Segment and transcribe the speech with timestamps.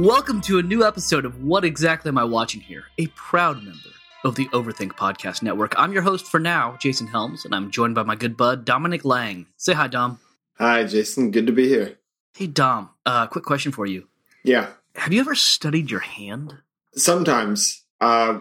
[0.00, 2.84] Welcome to a new episode of What Exactly Am I Watching Here?
[2.96, 3.90] A proud member
[4.24, 5.74] of the Overthink Podcast Network.
[5.76, 9.04] I'm your host for now, Jason Helms, and I'm joined by my good bud, Dominic
[9.04, 9.44] Lang.
[9.58, 10.18] Say hi, Dom.
[10.56, 11.30] Hi, Jason.
[11.30, 11.98] Good to be here.
[12.32, 14.08] Hey, Dom, uh, quick question for you.
[14.42, 14.70] Yeah.
[14.94, 16.54] Have you ever studied your hand?
[16.94, 18.38] Sometimes uh,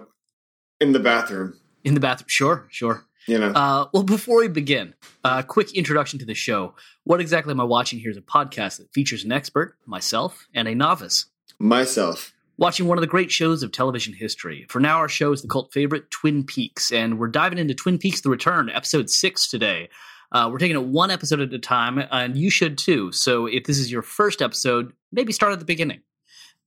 [0.79, 2.29] in the bathroom, In the bathroom?
[2.29, 3.05] Sure, sure.
[3.27, 3.49] you know.
[3.49, 4.93] Uh, well, before we begin,
[5.25, 6.75] a quick introduction to the show.
[7.03, 10.65] What exactly am I watching here is a podcast that features an expert, myself, and
[10.65, 11.25] a novice.
[11.59, 12.33] Myself.
[12.57, 14.65] Watching one of the great shows of television history.
[14.69, 17.97] For now, our show is the cult favorite Twin Peaks, and we're diving into Twin
[17.97, 19.89] Peaks The Return, episode six today.
[20.31, 23.11] Uh, we're taking it one episode at a time, and you should too.
[23.11, 26.01] So if this is your first episode, maybe start at the beginning.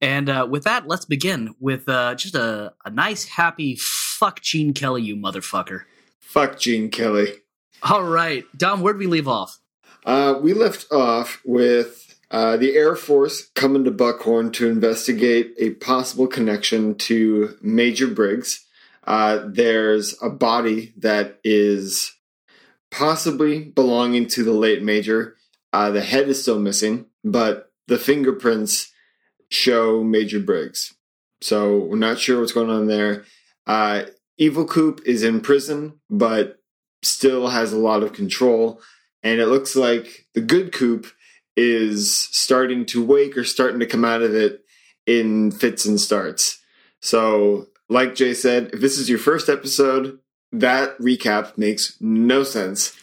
[0.00, 4.74] And uh, with that, let's begin with uh, just a, a nice, happy fuck Gene
[4.74, 5.84] Kelly, you motherfucker.
[6.20, 7.28] Fuck Gene Kelly.
[7.82, 9.58] All right, Dom, where'd we leave off?
[10.04, 15.70] Uh, we left off with uh, the Air Force coming to Buckhorn to investigate a
[15.74, 18.64] possible connection to Major Briggs.
[19.04, 22.16] Uh, there's a body that is
[22.90, 25.36] possibly belonging to the late Major.
[25.74, 28.90] Uh, the head is still missing, but the fingerprints
[29.50, 30.94] show Major Briggs.
[31.42, 33.24] So we're not sure what's going on there.
[33.66, 34.04] Uh,
[34.38, 36.60] Evil Coop is in prison, but
[37.02, 38.80] still has a lot of control.
[39.22, 41.06] And it looks like the good Coop
[41.56, 44.64] is starting to wake or starting to come out of it
[45.06, 46.58] in fits and starts.
[47.00, 50.18] So, like Jay said, if this is your first episode,
[50.52, 52.96] that recap makes no sense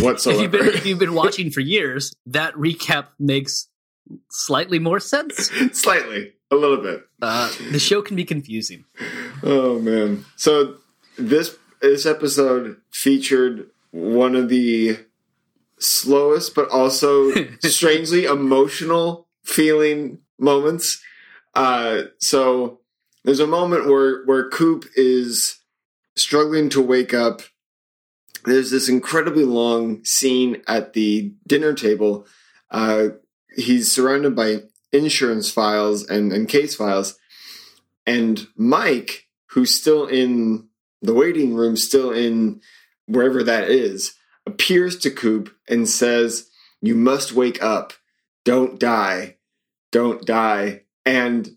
[0.00, 0.38] whatsoever.
[0.38, 3.68] If you've, been, if you've been watching for years, that recap makes
[4.30, 5.50] slightly more sense.
[5.72, 7.06] Slightly, a little bit.
[7.20, 8.84] Uh, the show can be confusing.
[9.42, 10.24] Oh man.
[10.36, 10.76] So
[11.18, 14.98] this this episode featured one of the
[15.80, 17.30] slowest but also
[17.60, 21.02] strangely emotional feeling moments.
[21.54, 22.80] Uh so
[23.24, 25.58] there's a moment where where Coop is
[26.16, 27.42] struggling to wake up.
[28.44, 32.26] There's this incredibly long scene at the dinner table.
[32.70, 33.08] Uh
[33.56, 34.62] he's surrounded by
[34.92, 37.18] insurance files and, and case files.
[38.06, 40.68] And Mike, who's still in
[41.02, 42.60] the waiting room, still in
[43.06, 44.14] wherever that is,
[44.48, 46.48] appears to Coop and says,
[46.80, 47.92] You must wake up.
[48.44, 49.36] Don't die.
[49.92, 50.82] Don't die.
[51.04, 51.56] And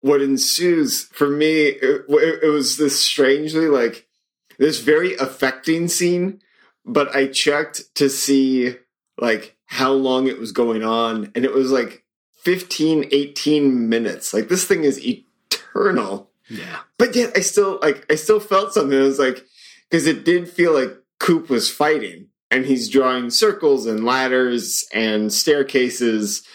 [0.00, 4.06] what ensues for me, it, it was this strangely like
[4.58, 6.40] this very affecting scene,
[6.84, 8.76] but I checked to see
[9.18, 12.04] like how long it was going on, and it was like
[12.42, 14.32] 15, 18 minutes.
[14.34, 16.80] Like this thing is eternal Yeah.
[16.98, 18.98] but yet I still like I still felt something.
[18.98, 19.44] It was like
[19.90, 25.32] because it did feel like Coop was fighting and he's drawing circles and ladders and
[25.32, 26.46] staircases,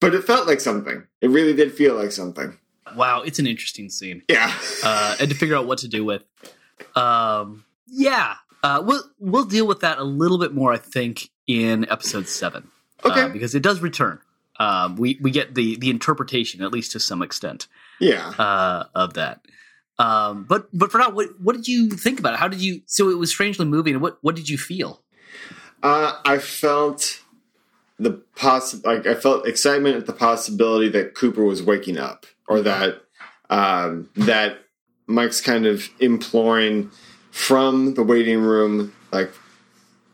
[0.00, 1.06] but it felt like something.
[1.20, 2.58] It really did feel like something.
[2.96, 4.22] Wow, it's an interesting scene.
[4.28, 4.52] Yeah.
[4.82, 6.24] Uh, and to figure out what to do with.
[6.96, 8.36] Um, yeah.
[8.62, 12.70] Uh, we'll we'll deal with that a little bit more, I think, in episode seven.
[13.04, 13.22] Okay.
[13.22, 14.20] Uh, because it does return.
[14.58, 17.68] Um, we we get the the interpretation, at least to some extent,
[18.00, 18.28] yeah.
[18.38, 19.42] uh, of that.
[19.98, 22.38] Um, but but for now, what what did you think about it?
[22.38, 22.80] How did you?
[22.86, 24.00] So it was strangely moving.
[24.00, 25.02] What what did you feel?
[25.82, 27.22] Uh, I felt
[27.98, 32.60] the poss like I felt excitement at the possibility that Cooper was waking up, or
[32.62, 33.02] that
[33.48, 34.58] um, that
[35.06, 36.90] Mike's kind of imploring
[37.30, 39.32] from the waiting room, like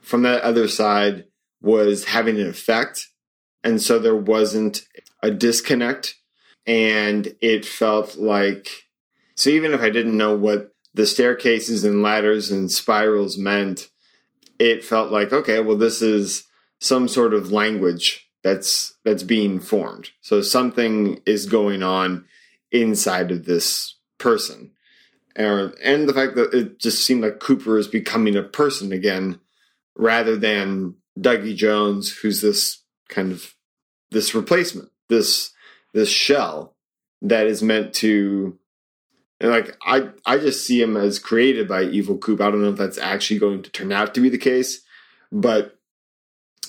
[0.03, 1.25] from that other side,
[1.61, 3.09] was having an effect,
[3.65, 4.83] and so there wasn't
[5.23, 6.17] a disconnect,
[6.67, 8.69] and it felt like
[9.37, 13.91] so even if I didn't know what the staircases and ladders and spirals meant
[14.59, 16.47] it felt like okay well this is
[16.81, 20.11] some sort of language that's that's being formed.
[20.21, 22.27] So something is going on
[22.71, 24.71] inside of this person.
[25.35, 29.41] And, and the fact that it just seemed like cooper is becoming a person again
[29.97, 33.55] rather than dougie jones who's this kind of
[34.11, 35.53] this replacement this
[35.95, 36.77] this shell
[37.23, 38.59] that is meant to
[39.41, 42.41] and like I, I just see him as created by Evil Coop.
[42.41, 44.81] I don't know if that's actually going to turn out to be the case,
[45.31, 45.79] but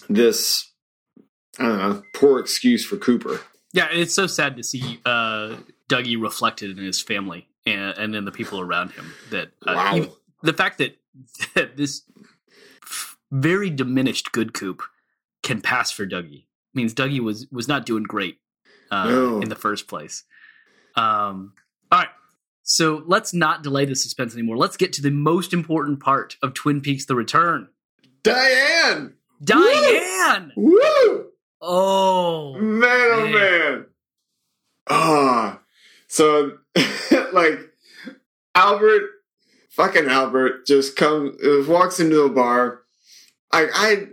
[0.10, 0.72] this,
[1.60, 3.42] I don't know, poor excuse for Cooper.
[3.74, 5.58] Yeah, it's so sad to see uh,
[5.90, 9.14] Dougie reflected in his family and, and in the people around him.
[9.32, 9.96] That uh, Wow.
[9.98, 10.12] even-
[10.44, 10.98] the fact that,
[11.56, 12.04] that this
[13.32, 14.82] very diminished good Coop
[15.44, 18.38] can pass for Dougie means Dougie was was not doing great
[18.92, 19.42] uh, No.
[19.42, 20.24] in the first place.
[20.96, 21.54] Um,
[22.70, 24.58] so let's not delay the suspense anymore.
[24.58, 27.70] Let's get to the most important part of Twin Peaks: The Return.
[28.24, 29.14] Diane!
[29.42, 30.52] Diane.
[30.58, 31.28] Woo!
[31.62, 33.34] Oh, Man, oh Man.
[33.34, 33.86] man.
[34.90, 35.60] Ah.
[36.10, 36.58] So,
[37.34, 37.60] like,
[38.54, 39.04] Albert,
[39.70, 42.82] fucking Albert, just comes, uh, walks into the bar.
[43.52, 44.08] I, I,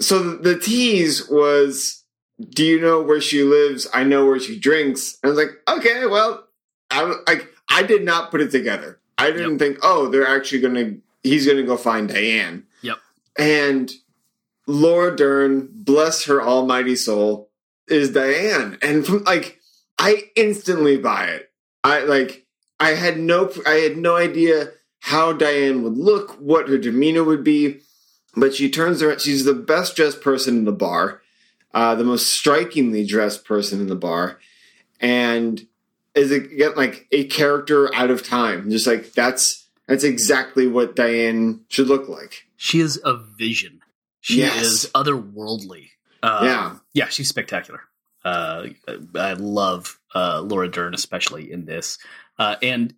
[0.00, 2.04] so the tease was,
[2.40, 3.86] do you know where she lives?
[3.92, 5.18] I know where she drinks.
[5.22, 6.46] And I was like, okay, well,
[6.90, 8.98] I, like, I did not put it together.
[9.18, 9.58] I didn't Yep.
[9.58, 12.64] think, oh, they're actually going to, he's going to go find Diane.
[12.82, 12.98] Yep.
[13.38, 13.90] And
[14.66, 17.50] Laura Dern, bless her almighty soul,
[17.88, 18.78] is Diane.
[18.82, 19.60] And from like,
[19.98, 21.50] I instantly buy it.
[21.84, 22.46] I like,
[22.80, 24.70] I had no, I had no idea
[25.00, 27.80] how Diane would look, what her demeanor would be,
[28.36, 29.20] but she turns around.
[29.20, 31.22] She's the best dressed person in the bar,
[31.74, 34.38] uh, the most strikingly dressed person in the bar,
[35.00, 35.66] and
[36.14, 38.70] is again like a character out of time.
[38.70, 42.46] Just like that's that's exactly what Diane should look like.
[42.56, 43.80] She is a vision.
[44.20, 44.62] She Yes.
[44.64, 45.88] is otherworldly.
[46.22, 46.76] Um, Yeah.
[46.94, 47.80] yeah, she's spectacular.
[48.24, 48.68] Uh,
[49.16, 51.98] I love uh, Laura Dern, especially in this.
[52.38, 52.94] Uh, and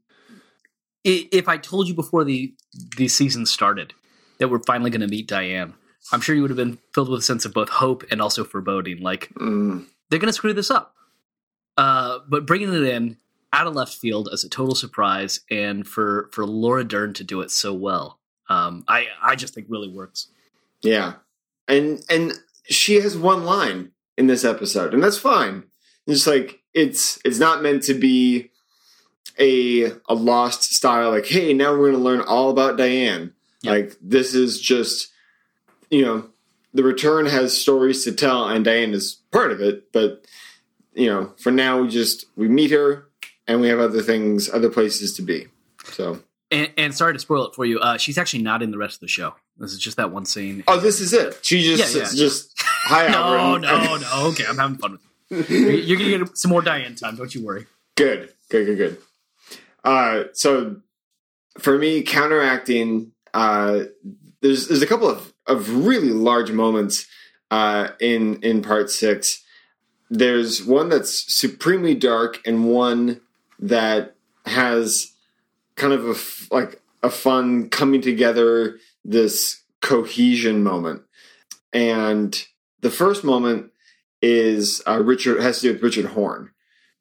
[1.03, 2.55] if I told you before the
[2.97, 3.95] the season started
[4.39, 5.75] that we're finally going to meet Diane,
[6.13, 8.45] I'm sure you would have been filled with a sense of both hope and also
[8.45, 9.01] foreboding.
[9.01, 9.87] Like Mm.
[10.11, 10.95] they're going to screw this up.
[11.77, 13.17] Uh, but bringing it in
[13.53, 17.41] out of left field as a total surprise, and for for Laura Dern to do
[17.41, 18.19] it so well,
[18.49, 20.29] um, I I just think really works.
[20.83, 21.15] Yeah.
[21.67, 22.35] And and
[22.65, 25.65] she has one line in this episode, and that's fine.
[26.07, 28.51] It's like it's it's not meant to be
[29.39, 33.33] a a lost style like, hey, now we're gonna learn all about Diane.
[33.63, 33.73] Yep.
[33.73, 35.09] Like this is just
[35.91, 36.29] you know,
[36.73, 40.27] the return has stories to tell and Diane is part of it, but
[40.95, 43.07] you know, for now we just we meet her
[43.47, 45.49] and we have other things, other places to be.
[45.85, 46.21] So
[46.51, 48.97] And, and sorry to spoil it for you, uh, she's actually not in the rest
[48.97, 49.35] of the show.
[49.59, 50.65] This is just that one scene.
[50.67, 51.39] Oh, this is it.
[51.43, 52.09] She just Yeah, yeah.
[52.15, 54.27] just hi no, no, no.
[54.29, 55.51] Okay, I'm having fun with it.
[55.51, 57.17] You're, you're gonna get some more Diane time.
[57.17, 57.67] Don't you worry.
[57.97, 58.99] Good, good, good, good.
[59.85, 60.77] Uh, so
[61.59, 63.85] for me, counteracting, uh,
[64.43, 67.07] there's there's a couple of, of really large moments
[67.51, 69.43] uh, in in part six.
[70.11, 73.21] There's one that's supremely dark and one
[73.59, 74.15] that
[74.47, 75.13] has
[75.77, 81.03] kind of a like a fun coming together, this cohesion moment.
[81.73, 82.47] And
[82.81, 83.71] the first moment
[84.23, 86.51] is uh, Richard has to do with Richard Horne,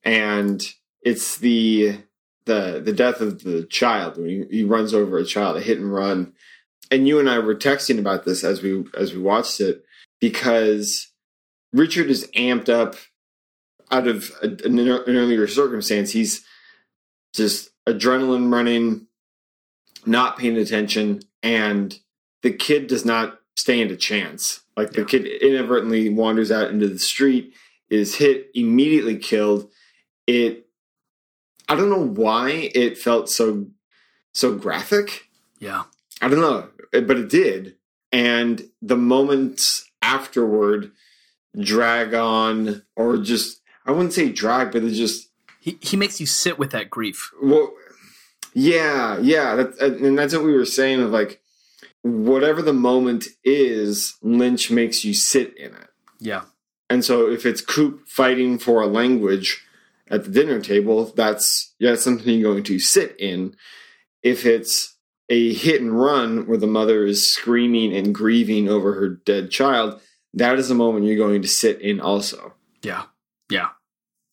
[0.04, 0.62] and
[1.02, 2.00] it's the
[2.46, 5.80] the the death of the child when he, he runs over a child, a hit
[5.80, 6.34] and run.
[6.92, 9.86] And you and I were texting about this as we as we watched it
[10.20, 11.13] because
[11.74, 12.96] Richard is amped up
[13.92, 16.12] out of a, an, an earlier circumstance.
[16.12, 16.46] He's
[17.34, 19.08] just adrenaline running,
[20.06, 21.98] not paying attention, and
[22.44, 24.62] the kid does not stand a chance.
[24.78, 25.08] Like the Yeah.
[25.08, 27.54] kid inadvertently wanders out into the street,
[27.90, 29.70] is hit, immediately killed.
[30.28, 30.68] It
[31.70, 33.68] I don't know why it felt so
[34.34, 35.30] so graphic.
[35.60, 35.84] Yeah,
[36.22, 37.76] I don't know, but it did.
[38.12, 40.92] And the moments afterward
[41.60, 45.30] drag on, or just I wouldn't say drag, but it just
[45.60, 47.32] he he makes you sit with that grief.
[47.42, 47.74] well,
[48.54, 51.42] yeah, yeah, that, and that's what we were saying of like
[52.02, 55.88] whatever the moment is, Lynch makes you sit in it.
[56.20, 56.44] Yeah,
[56.90, 59.66] And so if it's Coop fighting for a language
[60.10, 63.56] at the dinner table, that's yeah, that's something you're going to sit in.
[64.22, 64.96] If it's
[65.30, 70.00] a hit and run where the mother is screaming and grieving over her dead child,
[70.34, 72.54] that is a moment you're going to sit in also.
[72.82, 73.04] yeah,
[73.50, 73.70] yeah.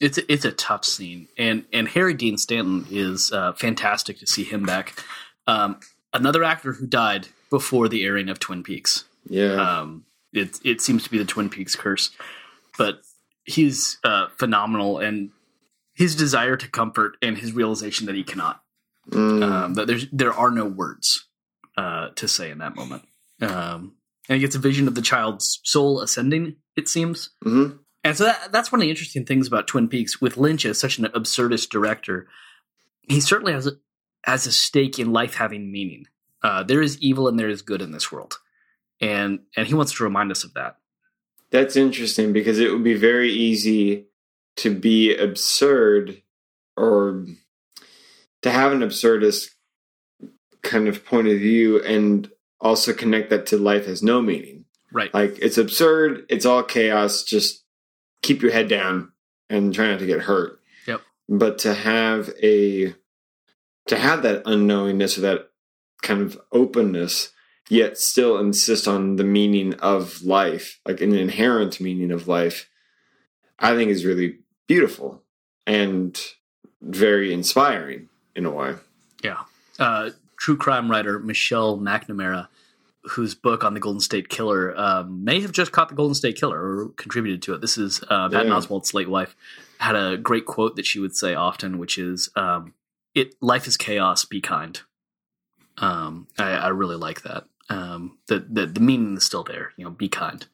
[0.00, 4.26] It's a, it's a tough scene, and and Harry Dean Stanton is uh, fantastic to
[4.26, 4.98] see him back.
[5.46, 5.78] Um,
[6.14, 9.04] another actor who died before the airing of Twin Peaks.
[9.28, 9.54] Yeah.
[9.56, 12.10] Um, it it seems to be the Twin Peaks curse,
[12.78, 13.02] but
[13.44, 15.30] he's uh, phenomenal, and
[15.94, 18.62] his desire to comfort and his realization that he cannot.
[19.10, 19.42] Mm.
[19.42, 21.26] Um, that there's there are no words
[21.76, 23.02] uh, to say in that moment,
[23.42, 23.96] um,
[24.30, 26.54] and he gets a vision of the child's soul ascending.
[26.76, 27.80] It seems, Mhm.
[28.04, 30.78] and so that, that's one of the interesting things about Twin Peaks with Lynch as
[30.80, 32.28] such an absurdist director.
[33.02, 33.72] He certainly has a,
[34.24, 36.06] has a stake in life having meaning.
[36.42, 38.38] Uh, there is evil and there is good in this world,
[39.00, 40.76] and and he wants to remind us of that.
[41.50, 44.06] That's interesting because it would be very easy
[44.56, 46.22] to be absurd
[46.76, 47.26] or
[48.42, 49.50] to have an absurdist
[50.62, 54.64] kind of point of view and also connect that to life has no meaning.
[54.92, 55.12] Right.
[55.12, 57.64] Like it's absurd, it's all chaos, just
[58.22, 59.12] keep your head down
[59.48, 60.60] and try not to get hurt.
[60.86, 61.00] Yep.
[61.28, 62.94] But to have a
[63.86, 65.50] to have that unknowingness or that
[66.02, 67.30] kind of openness
[67.68, 72.68] yet still insist on the meaning of life, like an inherent meaning of life,
[73.58, 75.22] I think is really beautiful.
[75.66, 76.20] And
[76.82, 78.74] very inspiring in a way.
[79.22, 79.42] Yeah.
[79.78, 80.10] Uh,
[80.40, 82.48] true crime writer Michelle McNamara,
[83.04, 86.36] whose book on the Golden State Killer um, may have just caught the Golden State
[86.36, 87.60] Killer or contributed to it.
[87.60, 88.54] This is uh, Patton Yeah.
[88.58, 89.36] Oswalt's late wife.
[89.78, 92.74] Had a great quote that she would say often, which is, um,
[93.14, 94.24] "It life is chaos.
[94.24, 94.80] Be kind."
[95.78, 97.44] Um, I, I really like that.
[97.70, 99.72] Um, the, the the meaning is still there.
[99.76, 100.46] You know, be kind.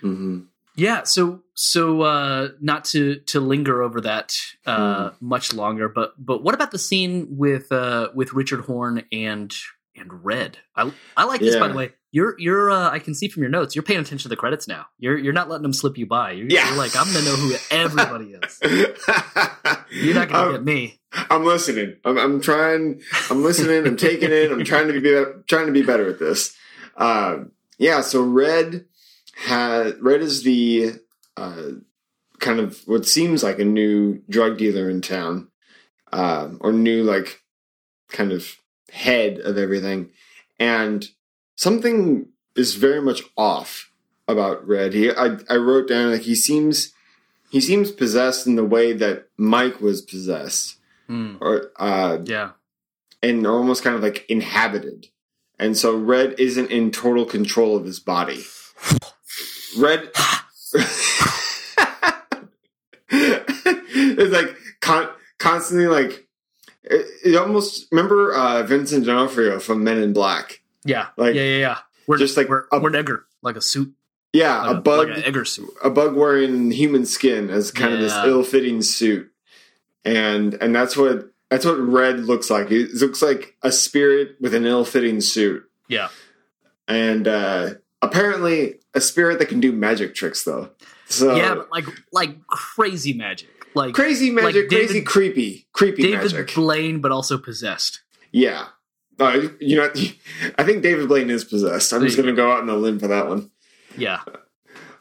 [0.00, 0.40] hmm
[0.76, 4.32] Yeah, so so uh not to to linger over that
[4.66, 5.26] uh Hmm.
[5.26, 9.52] much longer, but but what about the scene with uh with Richard Horne and
[9.94, 10.58] and Red?
[10.74, 11.92] I I like this by the way.
[12.10, 14.66] You're you're uh I can see from your notes, you're paying attention to the credits
[14.66, 14.86] now.
[14.98, 16.32] You're you're not letting them slip you by.
[16.32, 16.68] You're, Yeah.
[16.68, 18.58] you're like I'm to know who everybody is.
[19.90, 21.00] You're not I'm, get me.
[21.12, 21.96] I'm listening.
[22.04, 23.02] I'm, I'm trying.
[23.30, 23.86] I'm listening.
[23.86, 24.50] I'm taking it.
[24.50, 26.56] I'm trying to be trying to be better at this.
[26.96, 28.00] Um, yeah.
[28.00, 28.86] So red
[29.34, 30.94] had red is the
[31.36, 31.70] uh,
[32.38, 35.48] kind of what seems like a new drug dealer in town,
[36.12, 37.42] um, or new like
[38.08, 38.56] kind of
[38.90, 40.10] head of everything,
[40.58, 41.08] and
[41.56, 43.90] something is very much off
[44.28, 44.92] about red.
[44.92, 46.92] He I, I wrote down like he seems
[47.50, 50.76] he seems possessed in the way that Mike was possessed
[51.08, 52.52] Hmm, or uh, yeah.
[53.22, 55.08] and almost kind of like inhabited.
[55.58, 58.42] And so Red isn't in total control of his body.
[59.78, 60.10] Red
[63.10, 66.26] it's like con- constantly like
[66.84, 70.60] it, it almost remember uh, Vincent D'Onofrio from Men in Black.
[70.84, 71.08] Yeah.
[71.16, 71.78] Like- yeah, yeah, yeah.
[72.06, 73.94] We're just like we're, a- we're Edgar, like a suit,
[74.32, 75.70] Yeah, like a bug, like Edgar suit.
[75.84, 79.30] a bug wearing human skin as kind of this ill-fitting suit,
[80.04, 82.72] and and that's what that's what Red looks like.
[82.72, 85.62] It looks like a spirit with an ill-fitting suit.
[85.88, 86.08] Yeah.
[86.88, 90.70] and uh, apparently a spirit that can do magic tricks though.
[91.06, 93.48] So yeah, but like like crazy magic.
[93.74, 96.54] Like crazy magic, like David- crazy creepy, creepy David magic.
[96.54, 98.02] Blaine, but also possessed.
[98.32, 98.66] yeah,
[99.18, 99.90] uh, you know,
[100.58, 101.92] I think David Blaine is possessed.
[101.92, 103.50] I'm There just going to go out on a limb for that one.
[103.96, 104.20] Yeah.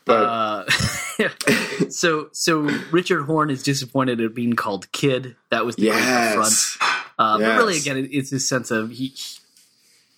[0.06, 0.70] But uh,
[1.90, 5.36] so so Richard Horne is disappointed at being called kid.
[5.52, 6.78] That was the yes,
[7.20, 9.14] Uh, But really, again, it's his sense of he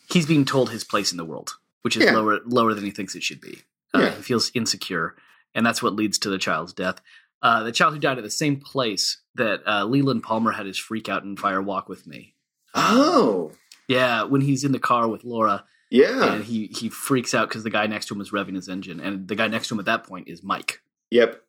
[0.10, 2.16] he's being told his place in the world, which is Yeah.
[2.16, 3.60] lower lower than he thinks it should be.
[3.94, 4.16] Uh, Yeah.
[4.16, 5.16] He feels insecure,
[5.54, 7.00] and that's what leads to the child's death.
[7.42, 10.78] Uh, the child who died at the same place that uh, Leland Palmer had his
[10.78, 12.34] freak out and fire walk with me.
[12.74, 13.52] oh
[13.88, 17.64] Yeah, when he's in the car with Laura, yeah, and he he freaks out because
[17.64, 19.80] the guy next to him is revving his engine, and the guy next to him
[19.80, 20.82] at that point is Mike.
[21.12, 21.42] yep.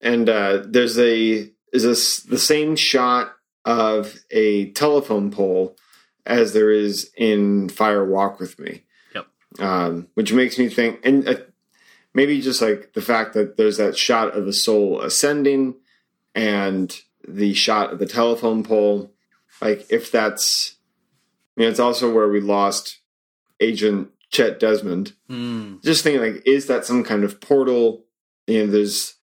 [0.00, 3.32] And uh, there's a is this the same shot
[3.64, 5.76] of a telephone pole
[6.26, 8.84] as there is in Fire Walk with Me.
[9.60, 11.36] Um, which makes me think, and uh,
[12.12, 15.76] maybe just like the fact that there's that shot of the soul ascending
[16.34, 19.12] and the shot of the telephone pole.
[19.60, 20.74] Like, if that's,
[21.56, 22.98] I mean, it's also where we lost
[23.60, 25.12] Agent Chet Desmond.
[25.30, 28.04] Mm, Just thinking, like, is that some kind of portal?
[28.48, 29.14] You know, there's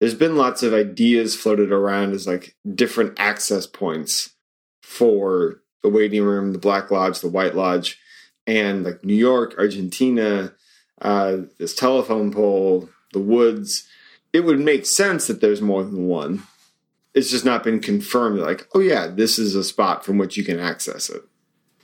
[0.00, 4.30] there's been lots of ideas floated around as like different access points
[4.82, 7.98] for the waiting room, the Black Lodge, the White Lodge,
[8.46, 10.52] and like New York, Argentina,
[11.00, 13.86] uh, this telephone pole, the woods.
[14.32, 16.42] It would make sense that there's more than one.
[17.14, 18.38] It's just not been confirmed.
[18.40, 21.22] Like, oh yeah, this is a spot from which you can access it.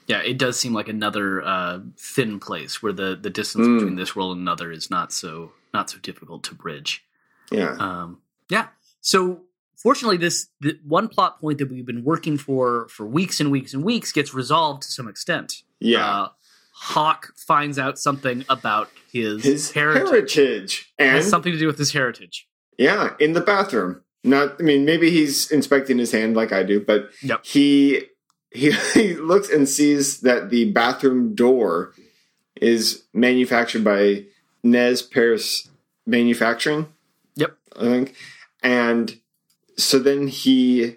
[0.06, 3.78] yeah, it does seem like another uh, thin place where the the distance Mm.
[3.78, 7.02] between this world and another is not so not so difficult to bridge.
[7.50, 8.68] Yeah, Um, yeah.
[9.00, 9.42] So
[9.76, 13.72] fortunately, this the one plot point that we've been working for for weeks and weeks
[13.72, 15.62] and weeks gets resolved to some extent.
[15.80, 16.06] yeah.
[16.06, 16.28] Uh,
[16.86, 20.34] Hawk finds out something about his, His heritage.
[20.34, 22.48] heritage, It and has something to do with his heritage.
[22.76, 24.02] Yeah, in the bathroom.
[24.24, 27.44] Not, I mean, maybe he's inspecting his hand like I do, but Yep.
[27.44, 28.02] he
[28.50, 31.92] he he looks and sees that the bathroom door
[32.60, 34.24] is manufactured by
[34.64, 35.68] Nez Perce
[36.06, 36.86] Manufacturing.
[37.36, 37.56] Yep.
[37.76, 38.14] I think,
[38.62, 39.18] and
[39.76, 40.96] so then he,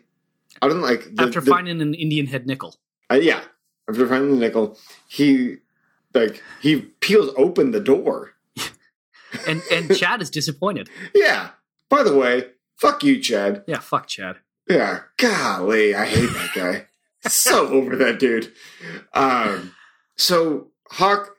[0.62, 2.76] I don't like the, After the- finding an Indian head nickel.
[3.12, 3.42] uh, yeah,
[3.90, 4.78] after finding the nickel,
[5.08, 5.58] he
[6.16, 8.34] like he peels open the door.
[9.46, 10.90] And and Chad is disappointed.
[11.14, 11.50] Yeah.
[11.90, 13.66] By the way, fuck you, Chad.
[13.68, 14.38] Yeah, fuck Chad.
[14.70, 16.86] Yeah, golly, I hate that guy.
[17.30, 18.52] so over that dude.
[19.14, 19.76] Um,
[20.16, 21.36] so Hawk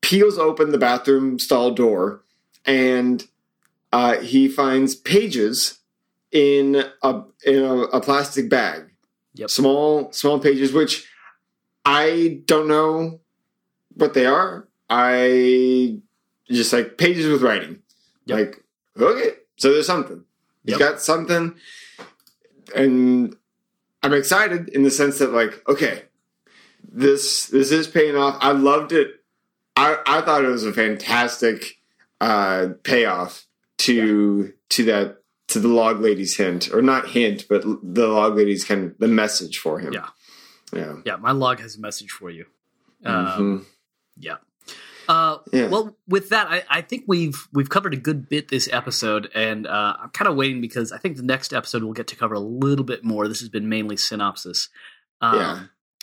[0.00, 2.22] peels open the bathroom stall door,
[2.64, 3.26] and
[3.92, 5.78] uh, he finds pages
[6.32, 8.90] in a in a, a plastic bag.
[9.34, 9.50] Yep.
[9.50, 11.08] Small small pages, which
[11.84, 13.20] I don't know
[14.00, 14.66] what they are.
[14.88, 15.98] I
[16.50, 17.80] just like pages with writing.
[18.26, 18.38] Yep.
[18.38, 18.64] Like
[18.98, 20.24] okay, so there's something.
[20.64, 20.78] He's Yep.
[20.78, 21.54] got something,
[22.74, 23.36] and
[24.02, 26.02] I'm excited in the sense that like, okay,
[26.82, 28.36] this this is paying off.
[28.40, 29.22] I loved it.
[29.76, 31.78] I I thought it was a fantastic
[32.20, 33.46] uh, payoff
[33.78, 34.50] to yeah.
[34.70, 35.16] to that
[35.48, 39.08] to the log lady's hint or not hint, but the log lady's kind of the
[39.08, 39.92] message for him.
[39.92, 40.08] Yeah,
[40.72, 41.16] yeah, yeah.
[41.16, 42.46] My log has a message for you.
[43.04, 43.58] Mm-hmm.
[44.20, 44.36] Yeah.
[45.08, 45.66] Uh, yeah.
[45.66, 49.66] Well, with that, I, I, think we've we've covered a good bit this episode, and
[49.66, 52.34] uh, I'm kind of waiting because I think the next episode we'll get to cover
[52.34, 53.26] a little bit more.
[53.26, 54.68] This has been mainly synopsis.
[55.20, 55.62] Um, yeah.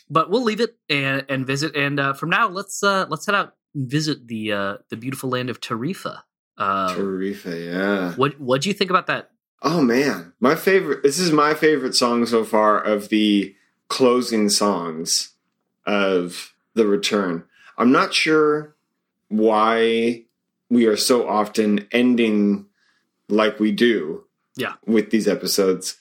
[0.10, 1.74] But we'll leave it and, and visit.
[1.76, 5.30] And uh, from now, let's uh, let's head out and visit the uh, the beautiful
[5.30, 6.24] land of Tarifa.
[6.58, 8.14] Uh, Tarifa, yeah.
[8.16, 9.32] What what do you think about that?
[9.62, 11.02] Oh man, my favorite.
[11.04, 13.56] This is my favorite song so far of the
[13.88, 15.34] closing songs
[15.86, 17.46] of the Return.
[17.78, 18.76] I'm not sure
[19.30, 20.24] why
[20.70, 22.66] we are so often ending
[23.30, 24.24] like we do
[24.56, 24.74] yeah.
[24.86, 25.98] with these episodes.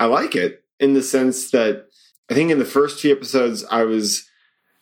[0.00, 1.88] I like it in the sense that
[2.30, 4.28] i think in the first few episodes i was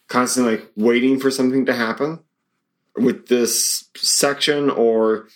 [0.09, 2.21] constantly like waiting for something to happen
[2.97, 5.29] with this section or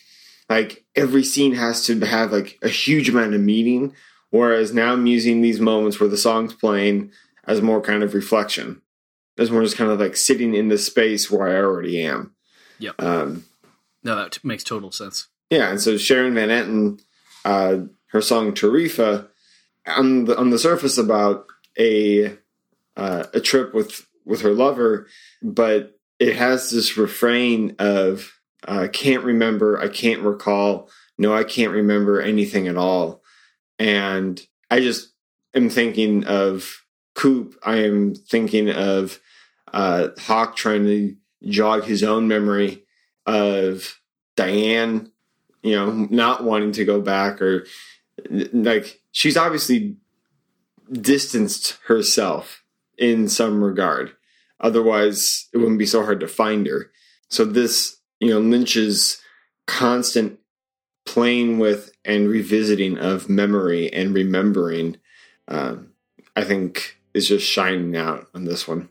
[0.48, 3.94] like every scene has to have like a huge amount of meaning.
[4.30, 7.10] Whereas now i'm using these moments where the song's playing
[7.46, 8.80] as more kind of reflection
[9.40, 12.32] as more just kind of like sitting in the space where i already am
[12.80, 13.00] Yep.
[13.00, 13.44] Um,
[14.02, 15.28] no, that t- makes total sense.
[15.50, 17.00] Yeah, and so Sharon Van Etten,
[17.44, 19.28] uh, her song Tarifa,
[19.86, 21.46] on the on the surface about
[21.78, 22.36] a
[22.96, 25.06] uh, a trip with with her lover,
[25.42, 28.32] but it has this refrain of
[28.66, 33.22] uh, "can't remember, I can't recall, no, I can't remember anything at all,"
[33.78, 35.12] and I just
[35.54, 37.58] am thinking of Coop.
[37.62, 39.18] I am thinking of
[39.72, 42.84] uh, Hawk trying to jog his own memory
[43.26, 44.00] of
[44.36, 45.10] Diane,
[45.62, 47.66] you know, not wanting to go back or
[48.30, 49.96] like she's obviously
[50.92, 52.62] distanced herself
[52.98, 54.12] in some regard.
[54.60, 56.90] Otherwise, it wouldn't be so hard to find her.
[57.28, 59.22] So this, you know, Lynch's
[59.66, 60.38] constant
[61.06, 64.96] playing with and revisiting of memory and remembering,
[65.48, 65.92] um,
[66.36, 68.88] I think, is just shining out on this one.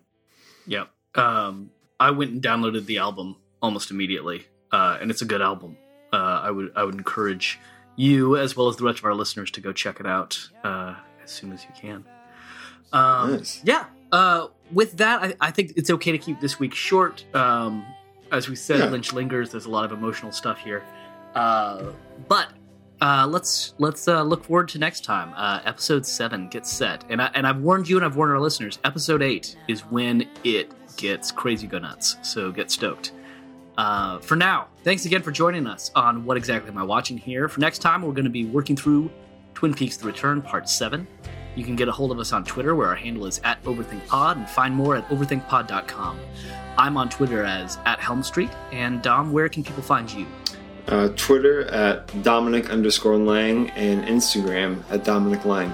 [0.70, 0.90] Yep.
[1.16, 5.78] Um, I went and downloaded the album almost immediately, uh, and it's a good album.
[6.14, 7.60] Uh, I would I would encourage
[7.96, 10.96] you as well as the rest of our listeners to go check it out uh,
[11.24, 12.06] as soon as you can.
[12.94, 13.62] Um, nice.
[13.64, 13.86] Yeah.
[14.12, 17.24] Uh, with that, I, I, think it's okay to keep this week short.
[17.36, 17.86] Um,
[18.32, 18.86] as we said, yeah.
[18.86, 19.52] Lynch lingers.
[19.52, 20.84] There's a lot of emotional stuff here,
[21.36, 21.92] uh,
[22.28, 22.50] but
[23.02, 25.34] uh, let's let's uh, look forward to next time.
[25.36, 28.40] Uh, episode seven gets set, and I, and I've warned you and I've warned our
[28.40, 28.80] listeners.
[28.84, 32.18] Episode eight is when it gets crazy go nuts.
[32.22, 33.14] So get stoked.
[33.78, 37.48] Uh, for now, thanks again for joining us on What Exactly Am I Watching Here.
[37.48, 39.10] For next time, we're going to be working through
[39.54, 41.08] Twin Peaks The Return, Part 7.
[41.56, 44.36] You can get a hold of us on Twitter, where our handle is at OverthinkPod,
[44.36, 46.20] and find more at overthinkpod.com.
[46.78, 50.28] I'm on Twitter as at Helm Street, and Dom, where can people find you?
[50.90, 55.72] Uh, Twitter at Dominic underscore Lang, and Instagram at Dominic Lang.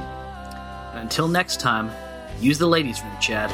[0.94, 1.90] Until next time,
[2.42, 3.50] use the ladies' room, Chad.